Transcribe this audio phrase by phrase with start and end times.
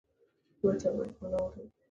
[0.63, 1.71] متن باید معنا ولري.